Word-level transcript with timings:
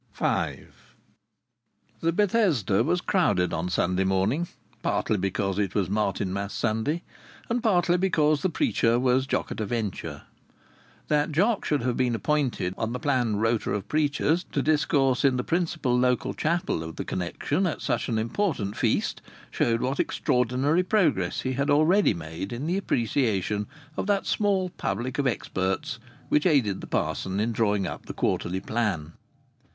V 0.15 0.63
The 1.99 2.11
Bethesda 2.11 2.83
was 2.83 3.01
crowded 3.01 3.53
on 3.53 3.69
Sunday 3.69 4.03
morning; 4.03 4.47
partly 4.81 5.15
because 5.15 5.59
it 5.59 5.75
was 5.75 5.91
Martinmas 5.91 6.53
Sunday, 6.53 7.03
and 7.51 7.61
partly 7.61 7.97
because 7.99 8.41
the 8.41 8.49
preacher 8.49 8.97
was 8.99 9.27
Jock 9.27 9.51
at 9.51 9.59
a 9.59 9.65
Venture. 9.67 10.23
That 11.07 11.31
Jock 11.31 11.65
should 11.65 11.83
have 11.83 11.97
been 11.97 12.15
appointed 12.15 12.73
on 12.79 12.93
the 12.93 12.99
"plan" 12.99 13.35
[rota 13.35 13.73
of 13.73 13.87
preachers] 13.87 14.43
to 14.53 14.63
discourse 14.63 15.23
in 15.23 15.37
the 15.37 15.43
principal 15.43 15.95
local 15.99 16.33
chapel 16.33 16.81
of 16.81 16.95
the 16.95 17.05
Connexion 17.05 17.67
at 17.67 17.79
such 17.83 18.09
an 18.09 18.17
important 18.17 18.75
feast 18.75 19.21
showed 19.51 19.81
what 19.81 19.99
extraordinary 19.99 20.81
progress 20.81 21.41
he 21.41 21.53
had 21.53 21.69
already 21.69 22.15
made 22.15 22.51
in 22.51 22.65
the 22.65 22.75
appreciation 22.75 23.67
of 23.95 24.07
that 24.07 24.25
small 24.25 24.69
public 24.71 25.19
of 25.19 25.27
experts 25.27 25.99
which 26.29 26.47
aided 26.47 26.81
the 26.81 26.87
parson 26.87 27.39
in 27.39 27.51
drawing 27.51 27.85
up 27.85 28.07
the 28.07 28.13
quarterly 28.15 28.59
plan. 28.59 29.13